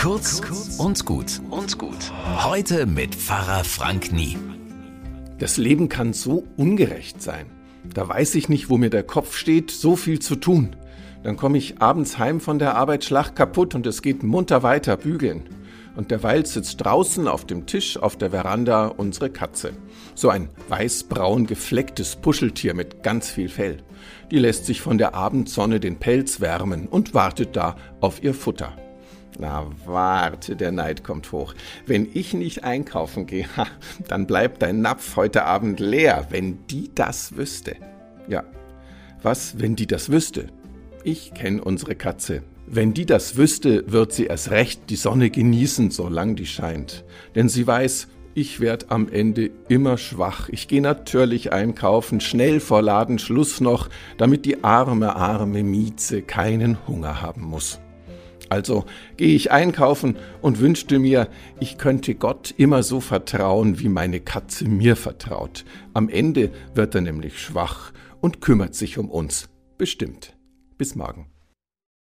[0.00, 0.40] Kurz
[0.78, 2.10] und gut und gut.
[2.42, 4.38] Heute mit Pfarrer Frank Nie.
[5.38, 7.44] Das Leben kann so ungerecht sein.
[7.92, 10.74] Da weiß ich nicht, wo mir der Kopf steht, so viel zu tun.
[11.22, 14.96] Dann komme ich abends heim von der Arbeit schlag kaputt und es geht munter weiter
[14.96, 15.42] bügeln.
[15.94, 19.72] Und derweil sitzt draußen auf dem Tisch auf der Veranda unsere Katze.
[20.14, 23.82] So ein weiß-braun geflecktes Puscheltier mit ganz viel Fell.
[24.30, 28.74] Die lässt sich von der Abendsonne den Pelz wärmen und wartet da auf ihr Futter.
[29.40, 31.54] Na warte, der Neid kommt hoch.
[31.86, 33.46] Wenn ich nicht einkaufen gehe,
[34.08, 37.76] dann bleibt dein Napf heute Abend leer, wenn die das wüsste.
[38.28, 38.44] Ja,
[39.22, 40.48] was, wenn die das wüsste?
[41.04, 42.42] Ich kenne unsere Katze.
[42.66, 47.04] Wenn die das wüsste, wird sie erst recht die Sonne genießen, solange die scheint.
[47.34, 50.50] Denn sie weiß, ich werd am Ende immer schwach.
[50.50, 53.88] Ich gehe natürlich einkaufen, schnell vor Ladenschluss noch,
[54.18, 57.80] damit die arme, arme Mieze keinen Hunger haben muss.
[58.50, 58.84] Also
[59.16, 61.28] gehe ich einkaufen und wünschte mir,
[61.60, 65.64] ich könnte Gott immer so vertrauen, wie meine Katze mir vertraut.
[65.94, 69.48] Am Ende wird er nämlich schwach und kümmert sich um uns.
[69.78, 70.36] Bestimmt.
[70.76, 71.30] Bis morgen.